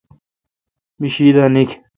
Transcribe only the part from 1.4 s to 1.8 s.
نیکھ،